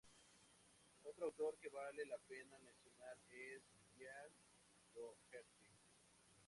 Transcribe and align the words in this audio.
Otro 1.03 1.27
autor 1.27 1.59
que 1.61 1.69
vale 1.69 2.03
la 2.07 2.17
pena 2.27 2.57
mencionar 2.65 3.19
es 3.29 3.61
Gillian 3.93 4.31
Doherty. 4.95 5.77